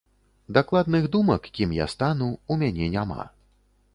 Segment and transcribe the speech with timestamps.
[0.57, 3.21] Дакладных думак, кім я стану, у мяне няма.